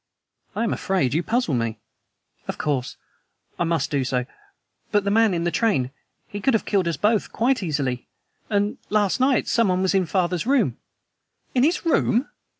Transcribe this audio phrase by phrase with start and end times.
[0.55, 1.77] "I am afraid you puzzle me."
[2.47, 2.97] "Of course,
[3.59, 4.25] I must do so.
[4.91, 5.91] But the man in the train.
[6.27, 8.07] He could have killed us both quite easily!
[8.49, 10.75] And last night someone was in father's room."
[11.53, 12.27] "In his room!"